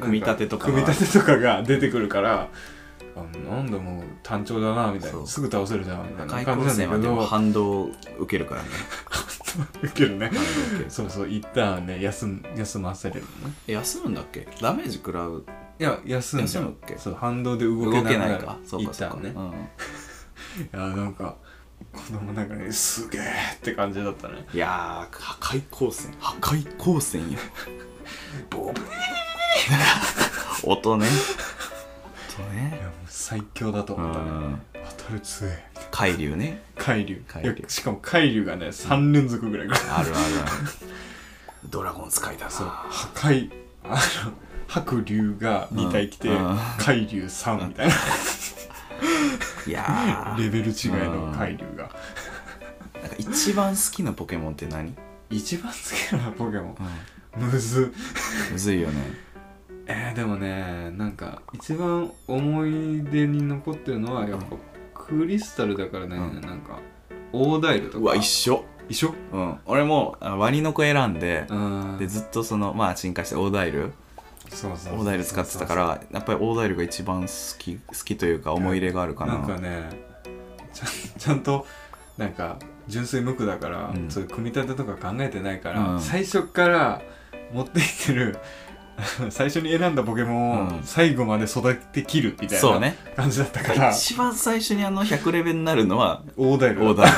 [0.00, 2.48] 組み立てとか組み立てとかが出てくるから
[3.16, 5.26] あなんだもう単調だなみたいな。
[5.26, 7.26] すぐ倒せるじゃんみたいな開感じなんだけど。
[7.26, 8.68] 反動を受けるからね。
[9.82, 10.30] 受けるね。
[10.88, 13.48] そうそう一旦ね休ん休ませれるの。
[13.48, 14.46] ねえ休むんだっけ？
[14.60, 15.44] ダメージ食らう？
[15.78, 16.62] いや休んじゃ
[16.98, 18.58] そう反動で動動けないか。
[18.64, 19.32] そうかそうか、一旦ね。
[19.34, 19.46] うん、
[20.62, 21.34] いやなんか
[21.92, 23.22] 子供なんかねすげえ
[23.56, 24.46] って感じだったね。
[24.54, 26.14] いやー破壊光線。
[26.20, 27.38] 破壊光線よ。
[28.50, 28.80] ボ ブ
[30.64, 31.06] 音ね。
[32.38, 34.24] 音いね最強だと思ったね。
[34.30, 34.60] うん。
[34.98, 36.62] 当たる強え海流ね。
[36.76, 37.22] 海流。
[37.26, 37.64] 海流。
[37.68, 40.18] しかも海流がね3連続ぐらいあるあるある。
[41.68, 42.50] ドラゴン使いだな。
[42.50, 43.50] そう破壊
[43.84, 44.32] あの
[44.70, 46.50] 白龍が2体来て、うん。
[46.50, 46.58] うん。
[46.78, 47.94] 海流3みたいな、
[49.66, 50.42] いやー。
[50.42, 51.90] レベル違いの海流が、
[53.02, 54.94] なんか一番好きなポケモンって何、
[55.28, 56.76] 一番好きなポケモン。
[57.36, 57.92] むず。
[58.52, 59.29] むずいよね
[59.90, 64.56] えー、でもねなんか一番思い出に残ってるのはやっぱ
[64.94, 66.40] クリスタルだからね、うん。
[66.40, 66.78] なんか
[67.32, 67.98] オーダイルとか。
[67.98, 68.64] うわ一緒。
[68.88, 69.14] 一緒？
[69.32, 69.58] うん。
[69.66, 71.96] 俺もあワニの子選んでうん。
[71.98, 73.92] でずっとそのまあ進化してオーダイル
[74.48, 79.38] そうそうオーダイル使ってたからやっぱりオーダイルが一番好き好きというか思い入れがあるかな。
[79.38, 79.88] なんかね
[80.72, 81.66] ちゃんちゃんと
[82.18, 84.10] なんか純粋無垢だから、うん。
[84.10, 86.00] そういう組み立てとか考えてないから、うん。
[86.00, 87.02] 最初から
[87.52, 88.38] 持っていってる
[89.30, 90.80] 最初に選んだポケモンをうん。
[90.84, 92.96] 最後まで育てきるみたいなそうね。
[93.16, 97.12] 感じだったから、一番最初にあの100レベルになるのはオーダイルオーダイ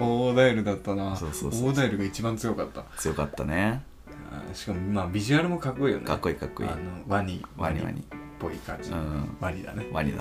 [0.00, 1.16] オーダイルだったな。
[1.16, 1.68] そうそうそう。
[1.68, 2.82] オーダイルが一番強かった。
[2.82, 3.82] ル強かったね。
[4.30, 6.06] あしかもまあビジュアルもかっこいいよね。
[6.06, 6.68] かっこいいかっこいい。
[6.68, 7.44] あのワニ。
[7.56, 8.00] ワニワニ。
[8.00, 8.04] っ
[8.38, 9.36] ぽい感じ、うん。
[9.40, 9.86] ワニだね。
[9.92, 10.18] ワニだ。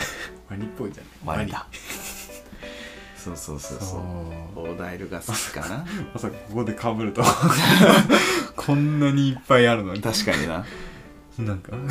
[0.50, 1.68] ワニっぽいじゃんワニだ
[3.28, 4.00] そうそうそうそう。
[4.56, 5.86] オーダイルが好きかな。
[6.14, 7.24] まさかここでかぶると
[8.56, 10.02] こんなにいっぱいあるのに。
[10.02, 10.66] 確かにな。
[11.40, 11.88] なんかもう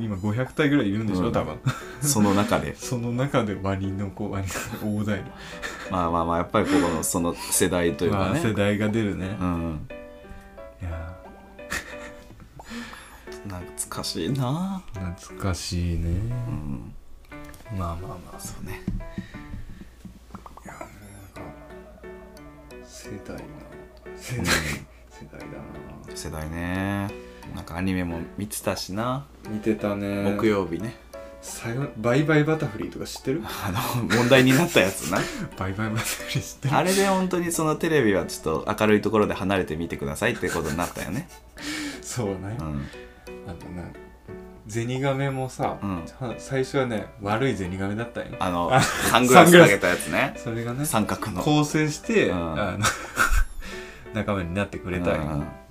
[0.00, 1.32] 今500体ぐらいいるんでしょ、うん。
[1.32, 1.58] 多分。
[2.00, 2.74] その中で。
[2.78, 4.46] その中でワニの子ワニ
[4.82, 5.24] の大台。
[5.90, 9.88] まあまあまあやっぱりここのその世代というかまあ、世ね代が出るね、うん。
[10.80, 11.16] いや。
[13.44, 14.82] 懐かしいな。
[14.94, 16.94] ー懐かしいね、うん。
[17.78, 18.40] まあまあまあ。
[18.40, 18.82] そうね
[23.02, 23.42] 世代な。
[24.16, 24.44] 世代、
[25.10, 26.16] 世代だな。
[26.16, 27.10] 世代ね。
[27.56, 29.26] なんかアニメも見てたしな。
[29.50, 30.22] 見てたね。
[30.36, 30.94] 木曜日ね。
[31.40, 33.42] さよバイバイバタフリーとか知ってる？
[33.44, 35.18] あの問題になったやつな。
[35.58, 36.74] バイバイバタフリー知ってる？
[36.76, 41.28] あれで本当にそのテレビはちょっと明るいところで離れて見てくださいってことになったよね。
[42.00, 42.88] そうね、うん。
[43.48, 43.88] あのな
[44.66, 46.04] ゼニガメもさ、うん。
[46.18, 48.36] は最初はね悪いゼニガメだったんよ。
[48.38, 50.34] あのサングラスかけたやつね。
[50.36, 51.42] それがね三角の。
[51.42, 52.60] 構成して、うん。
[52.60, 52.84] あの
[54.14, 55.22] 仲間になってくれたんよ、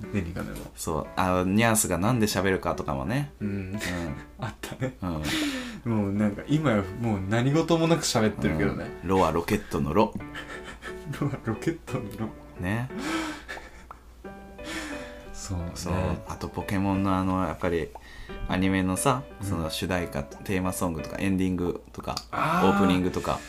[0.02, 0.14] うん。
[0.14, 0.58] ゼニガメも。
[0.76, 1.08] そう。
[1.16, 3.32] あのニャンスがなんで喋るかとかもね。
[3.40, 3.80] うん。
[4.40, 4.96] あったね。
[5.02, 5.24] うん、うん
[5.84, 9.10] もうなんか今やもう何事もなく喋ってるけどね、うん。
[9.10, 10.14] ロはロケットのロ。
[11.20, 12.30] ロロケットのロ。
[12.60, 12.90] ね。
[15.34, 15.72] そうね。
[15.74, 15.94] そう。
[16.28, 17.90] あとポケモンのあのやっぱり
[18.48, 19.48] アニメのさうん。
[19.48, 22.76] その主題歌、テーマソングとかエンディングとかオあー。
[22.76, 23.40] ープニングとか。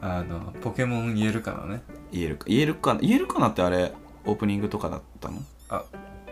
[0.00, 1.82] あのポケモン言えるかなね。
[2.10, 2.44] 言えるか。
[2.48, 3.92] 言えるか言えるかなってあれ
[4.24, 5.36] オープニングとかだったの？
[5.68, 5.84] あ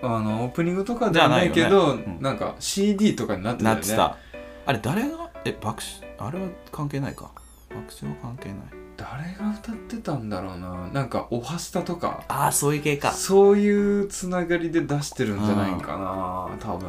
[0.02, 2.36] のオープニングとかではないけどなん。
[2.36, 3.80] か CD とかになってたよね。
[3.80, 4.16] なってた。
[4.66, 5.30] あれ誰が？
[5.44, 7.30] え爆笑あれは関係ないか。
[7.70, 8.56] 爆笑は関係ない。
[8.96, 10.88] 誰が歌ってたんだろうな。
[10.92, 12.24] なんかオハスタとか。
[12.28, 13.12] ああそういう系か。
[13.12, 16.88] そういうつながりで出してるんじゃないかな多分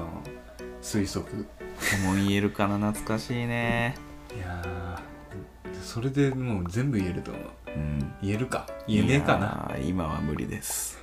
[0.81, 1.25] 推測。
[1.25, 3.95] ポケモン言えるかな懐かしいね。
[4.35, 7.43] いやーそれでもう全部言えると思う。
[7.75, 8.13] うん。
[8.21, 8.67] 言えるか？
[8.87, 9.75] 言えねえかな？
[9.83, 10.99] 今は無理です。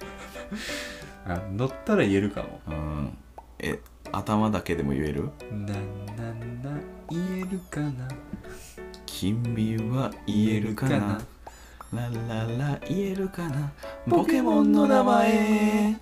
[1.27, 2.61] あ乗ったら言えるかも。
[2.69, 3.19] うん。
[3.59, 3.81] え
[4.13, 5.31] 頭だけでも言える？
[5.51, 5.73] なんな
[6.33, 6.71] んな
[7.11, 8.09] 言えるかな？
[9.07, 11.21] 君は言えるかな？
[11.93, 13.73] ラララ言えるかな？
[14.09, 15.97] ポケモンの名前。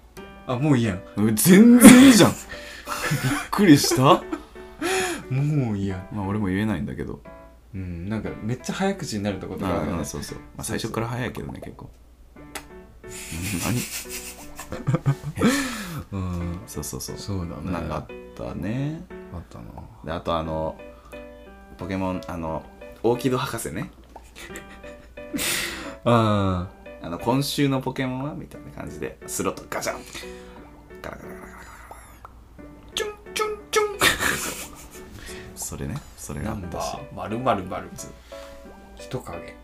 [0.47, 1.03] あもういいやん。
[1.17, 2.33] うん全然いいじゃん
[3.51, 4.23] くりした？
[5.31, 7.21] もういいやんまあ俺も言えないんだけど。
[7.75, 10.03] うんなんかめっちゃ早口になるとことかあるよね。
[10.03, 11.90] あそうそう、まあ、最初から早いけどね結構。
[12.35, 13.12] うん
[13.61, 13.77] 何？
[16.12, 17.19] う んそうそうそう。
[17.19, 17.71] そうだね。
[17.73, 19.05] なんかあったね。
[19.35, 19.64] あったな。
[20.05, 20.79] であとあの
[21.77, 22.64] ポケモンあの
[23.03, 23.90] 大木戸博士ね。
[26.05, 26.69] あ
[27.03, 28.35] あの今週のポケモンは？
[28.35, 30.01] みたいな感じでスロットガチャン。
[31.03, 31.56] ガラガラガラガラ
[35.66, 35.96] それね。
[36.16, 37.90] それがあナンバったしーまるまるまる
[38.94, 39.57] 人影。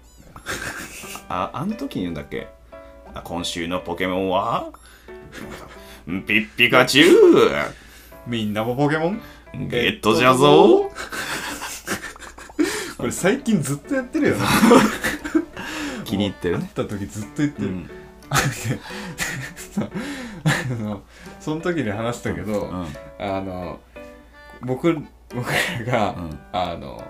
[1.29, 2.49] ああの時に言うんだっけ？
[3.15, 4.73] あ今週のポケモンは？
[6.07, 7.11] ピッピカチュウ。
[8.27, 9.21] みんなもポケモン？
[9.69, 10.91] ゲットじゃぞ。
[12.99, 14.41] これ最近ずっとやってるよね。
[16.05, 16.69] 気に入ってるね。
[16.75, 17.89] 会った時ずっと言ってる、うん。
[18.29, 18.37] あ
[20.83, 21.03] の
[21.39, 22.87] その時に話したけど、うん。
[23.21, 23.79] あの
[24.63, 24.99] 僕
[25.35, 25.51] 僕
[25.87, 26.39] らが、うん。
[26.53, 27.03] あの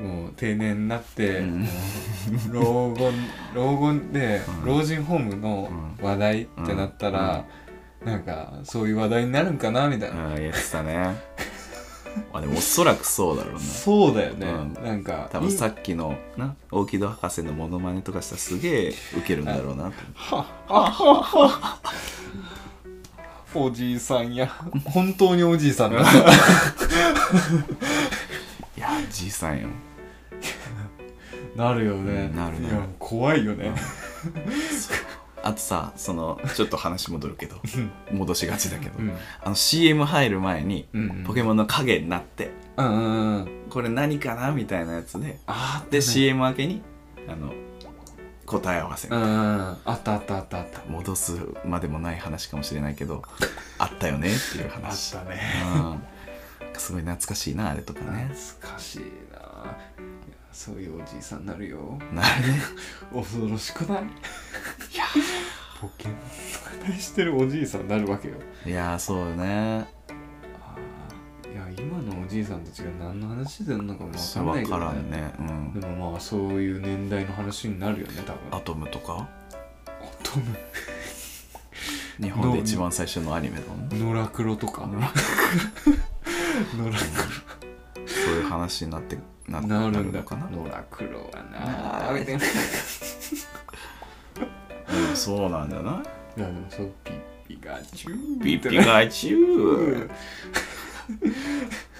[0.00, 1.68] もう定年になって、うん。
[2.50, 3.12] 老後
[3.54, 4.64] 老後で、うん。
[4.64, 5.70] 老人ホームの
[6.02, 7.44] 話題ってなったら、
[8.04, 10.34] なんかそういう話題になるんかなみたいな、うん。
[10.36, 11.16] 言ってたね。
[12.32, 14.84] あでもおそらくそうだろうなそうだよね、うん。
[14.84, 19.92] なんかい多分さっきのな大木戸博士のモノマネとかしたらすげえウケるんだろうなと。
[20.14, 21.78] はははは
[23.54, 24.48] おじいさんや。
[24.84, 26.00] 本当におじいさんだ。
[28.76, 29.68] いやじいさんよ。
[31.56, 32.68] なるよね、うんなるね。
[32.68, 33.72] いや怖いよね、
[35.42, 37.56] あとさそのちょっと話戻るけど。
[38.10, 39.16] 戻しがちだけど、うん。
[39.42, 42.50] あの CM 入る前にうんポケモンの影になって。
[42.76, 45.38] うんうんうんこれ何かなみたいなやつで。
[45.46, 46.82] あで CM 明けに
[47.28, 47.52] あの
[48.46, 50.80] 答え合わせあったあったあったあった。
[50.88, 53.22] 戻すまでもない話かもしれないけど
[53.78, 55.40] あったよねっていうあ話ったね。
[55.76, 56.02] うん。
[56.78, 58.30] すごい懐かしいなあれとかね。
[58.34, 59.00] 懐かしい
[59.32, 59.76] な。
[60.52, 61.98] そういうおじいさんになるよ。
[62.12, 62.60] なるね。
[63.14, 64.02] 恐ろしくない？
[64.04, 65.04] いや
[65.80, 66.08] ポ ケ。
[66.08, 66.16] モン
[66.88, 68.34] の話してるおじいさんになるわけよ。
[68.66, 69.86] いやーそうよね
[72.34, 75.32] じいさんたちが何の話してるのかもそ分かんないけど、ね、からんね。
[75.38, 75.42] う
[75.78, 75.80] ん。
[75.80, 78.58] でもまあそういう年代の話になるよね多分。
[78.58, 79.28] アトムとか？
[80.24, 80.44] トム？
[82.20, 83.98] 日本で一番最初のアニメだもんね。
[84.00, 84.86] ノラクロとか。
[84.86, 85.18] ノラク
[88.06, 89.16] そういう話になって
[89.46, 89.90] なロな？
[89.90, 90.18] るんだ。
[90.18, 90.50] のかな。
[90.50, 92.10] ノラクロはなな
[95.12, 96.02] あそうなんだよな
[96.36, 96.92] でもそう。
[97.04, 100.10] ピッピガチュウピッピガチュウ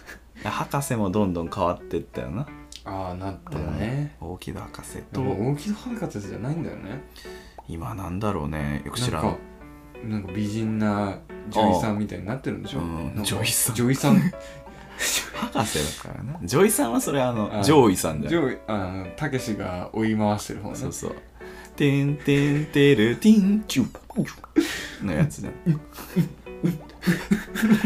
[0.50, 2.46] 博士もどんどん変わってったよな。
[2.84, 7.02] ああなったよね、大木戸博士でとも大きな博士じゃないんだよね。
[7.68, 8.82] 今なんだろうね。
[8.84, 9.22] よく知らん。
[9.22, 9.38] なんか
[10.04, 11.18] なんか美人な
[11.50, 13.22] 女医さんみたいになってるんでしょ、うん。
[13.22, 13.74] 女医さん。
[13.74, 14.20] 女医さん。
[15.34, 16.38] 博士だからね。
[16.42, 20.76] ジョイさんはそれあのあジョイさんじゃあのたけしが追い回してる方ね。
[20.76, 21.16] そうそう
[21.76, 23.86] 「てんてんてるてんちゅう」
[25.04, 25.54] のやつじゃん。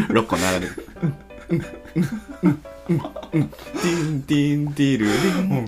[0.09, 0.85] 6個並べる
[1.49, 1.61] てん。
[4.23, 4.73] てん。
[4.73, 5.49] てるてん。
[5.49, 5.67] もう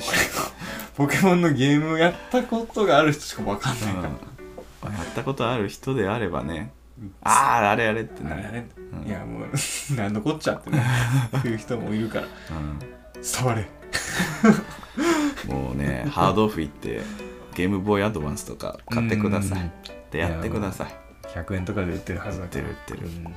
[0.96, 3.80] ポケモンのゲームをやったことがある人しかわかん。
[3.80, 4.02] ないか
[4.84, 6.72] ら、やったことある人であればね
[7.22, 9.08] あああれあれってなあれあれうん。
[9.08, 9.48] いやもう
[9.96, 10.82] 何のこっちゃってね
[11.44, 12.26] いう人もいるから
[13.22, 13.66] 伝われ
[15.46, 17.00] もうねハードオフ行って
[17.54, 19.62] ゲームボーイアドバンスとか買ってくださうん。
[19.62, 19.70] い
[20.10, 20.94] でやってください
[21.28, 23.34] 100円とかで売ってるはずだ売ってる売ってるうん。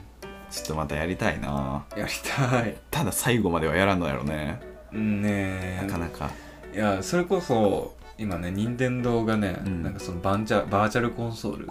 [0.53, 1.83] ちょっとまたやりたいな。
[1.97, 2.77] やりたい。
[2.91, 4.61] ただ最後まではやらんのやろね。
[4.93, 6.29] うんねなかなか。
[6.71, 9.81] いやそれこそ今ね任天堂がね、うん。
[9.81, 11.69] なんかそのバンチャバーチャルコンソール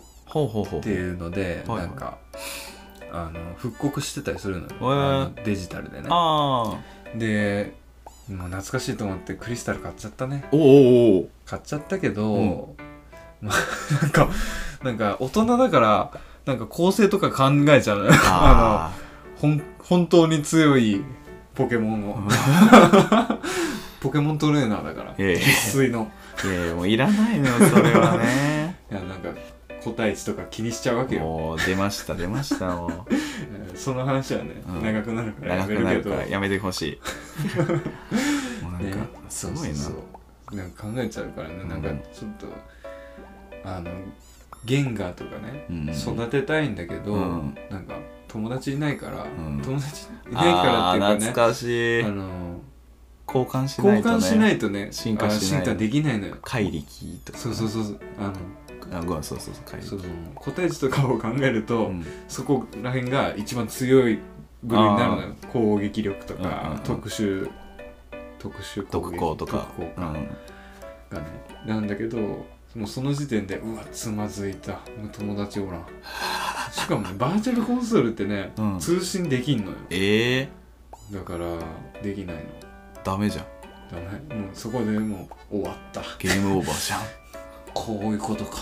[0.79, 2.19] っていうので、なんか
[3.13, 6.09] あの復刻してたりするのよ、へーデジタルでね。
[7.15, 7.75] で
[8.29, 10.45] もう懐かしいと思ってクリスタル買っちゃったね。
[10.51, 12.67] おおお買っちゃったけど、うん。
[13.41, 14.29] まあなんか
[14.83, 16.11] なんか大人だから
[16.47, 18.99] なんか構成とか考えちゃうあ あ
[19.37, 21.03] のほん本当に強い
[21.55, 22.19] ポケモンを。
[24.01, 25.15] ポケモントレーナーだから。
[25.17, 25.39] いやいや。
[25.41, 26.11] 生粋の。
[26.43, 28.77] あいやいやもういらないのよそれはね。
[28.91, 29.29] いやなんか
[29.85, 31.23] 個体値とか気にしちゃうわけよ。
[31.23, 32.91] もう出ました出ましたもう。
[33.11, 34.83] えーその話はね、うん。
[34.83, 36.15] 長くなるからや長くなるめるけど。
[36.17, 36.99] からやめてほしい。
[38.63, 39.75] もうなんねかすごいな。
[39.75, 39.95] そうそう
[40.51, 40.57] そう。
[40.57, 41.83] なんか考えちゃうからね、うんなん。
[41.83, 42.47] かちょっと
[43.65, 43.91] あの
[44.65, 45.91] ゲンガーとかね、うん。
[45.91, 47.59] 育てたいんだけど、うん。
[47.71, 47.95] なんか
[48.29, 49.61] 友達いないから、ん。
[49.63, 52.05] 友達いないからっていうかね懐かしい。
[52.05, 52.61] あの
[53.27, 54.15] 交換しないとね。
[54.15, 55.61] 交換しないとね進化しない。
[55.63, 56.37] あ進化できないのよ。
[56.43, 56.85] 怪力
[57.25, 58.25] とかそうそうそうそうあ
[58.93, 59.89] のあごめんそうそうそう怪力。
[59.89, 62.07] そうそう個体値とかを考えると、うん。
[62.29, 64.19] そこら辺が一番強い
[64.63, 65.35] 部類になるのよ。
[65.53, 66.83] 攻撃力とか、うんうんうん。
[66.85, 67.51] 特殊
[68.39, 69.69] 特殊攻撃特攻とか。
[69.77, 70.09] 特攻か。
[70.09, 70.15] うん。
[71.11, 71.27] がね。
[71.67, 74.81] なんだけどもうその時点でうわつまずいた。
[75.13, 75.87] 友達おらん。
[76.73, 78.79] しかもねバーチャルコンソールってね、うん。
[78.79, 79.77] 通信できんのよ。
[79.91, 80.49] ええ。
[81.13, 81.59] だから
[82.03, 82.43] できないの。
[83.05, 83.45] ダメじゃん。
[83.91, 83.99] ダ
[84.31, 84.35] メ。
[84.35, 86.01] もうそこでもう終わった。
[86.19, 87.01] ゲームオーバーじゃん。
[87.75, 88.59] こういうことか。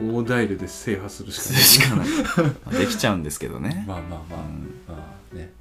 [0.00, 2.08] 大ダイルで制覇するしかない。
[2.78, 3.84] できちゃうんですけどね。
[3.88, 5.52] まあまあまあ、うんまあね。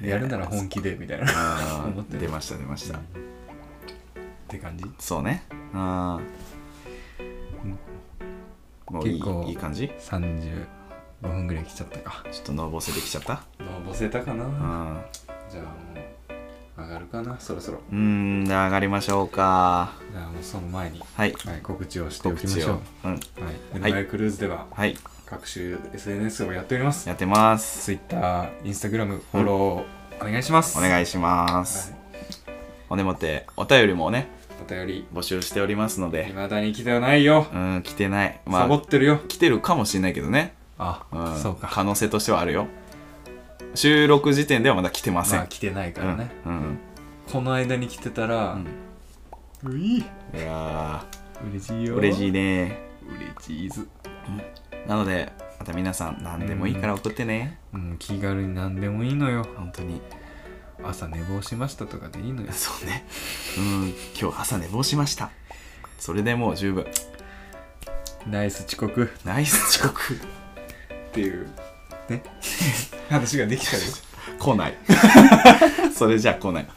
[0.00, 1.26] やるなら本気でみたいな。
[1.28, 2.98] あ 思って出ました出ました。
[2.98, 3.00] っ
[4.48, 4.84] て感じ？
[4.98, 5.44] そうね
[5.74, 10.66] あーもういい結構いい感じ？35
[11.22, 12.24] 分ぐらい来ちゃったか。
[12.30, 13.42] ちょっとのぼせてきちゃった？
[13.58, 14.44] のぼせたかな。
[14.44, 14.52] うん。
[15.50, 15.70] じゃあも
[16.78, 17.40] う上がるかな？
[17.40, 17.78] そろそろ。
[17.90, 17.96] うー
[18.42, 19.94] んじゃあ上がりましょうか。
[20.12, 21.32] じゃあもうその前に、はい。
[21.32, 22.78] はい、告知をしてお告きましょう。
[23.04, 23.12] うん。
[23.12, 23.20] はい、
[23.72, 24.96] ウルマイクルーズでははい。
[25.26, 27.08] 各種 SNS をやっております。
[27.08, 27.86] やってます。
[27.86, 30.78] Twitter、Instagram フォローお願いします。
[30.78, 32.00] お願いします、はい。
[32.90, 34.28] ほんでもってお便りもね
[34.64, 35.06] お便り。
[35.12, 36.26] 募集しておりますので。
[36.26, 38.40] 未だに来てはないよ、うん来てない。
[38.46, 39.18] まサボあってるよ。
[39.28, 41.68] 来てるかもしれないけどね、あ、うん、そうか。
[41.70, 42.66] 可能性としてはあるよ。
[43.74, 46.78] 収録時点ではまだ来てません、まあ来てないからね、うんうん。
[47.30, 48.58] この間に来てたら、
[49.64, 49.72] うん。
[49.72, 50.04] ういい
[50.34, 51.04] や
[51.50, 51.96] 嬉しいよ。
[51.96, 52.78] ー嬉しいね。
[53.40, 53.88] 嬉しいず
[54.86, 59.46] なのでまた皆さん何でもいいから送ってね、うん気軽に何でもいいのよ。
[59.56, 60.00] 本当に
[60.88, 62.52] 朝寝坊しましたとかでいいのよ。
[62.52, 63.06] そうね。
[63.58, 65.30] うん今日朝寝坊しました。
[65.98, 66.86] それでもう十分。
[68.28, 69.04] ナイス遅刻。
[69.04, 70.18] っナイス遅刻。
[71.12, 71.46] ていう
[72.08, 72.22] ね。
[73.08, 73.82] 話ができたよ
[74.38, 74.74] 来ない。
[75.94, 76.68] それじゃ来ない。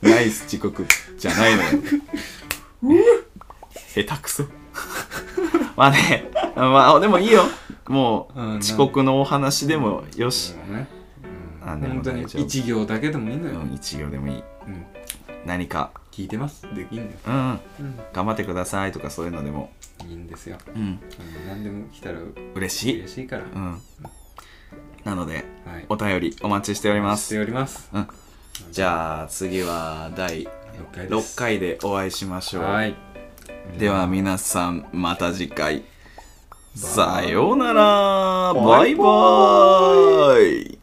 [0.00, 0.86] ナイス遅刻。
[1.18, 1.68] じゃないのよ。
[3.94, 4.44] 下手くそ。
[5.76, 6.30] まあね。
[6.56, 7.44] まあでもいいよ。
[7.88, 10.88] もう遅刻のお話でもよし、ね、
[11.64, 12.42] うん、あでも本当に大丈夫。
[12.42, 14.34] 一行だけでもいいのよ、うん、一行でもいい。
[14.36, 14.86] うん、
[15.46, 15.90] 何か。
[16.12, 16.62] 聞いてます？
[16.74, 19.72] できんのよ、うんうん、頑張ってくださいとかそういうのでも。
[20.06, 20.82] いいんですよ、うん。
[20.82, 21.00] うん、
[21.48, 22.18] 何でも来たら
[22.54, 22.98] 嬉しい。
[22.98, 23.80] 嬉しいから、うん。
[25.04, 25.86] なのではい。
[25.88, 27.88] お便りお待ちしておりましてすおります。
[27.94, 28.08] うん。
[28.70, 30.48] じゃあ次は第6
[30.92, 31.36] 回です。
[31.36, 32.64] 6回でお会いしましょう。
[32.64, 32.94] はい。
[33.78, 35.82] では皆さんまた次回。
[36.74, 38.52] さようなら。
[38.52, 40.78] バイバーイ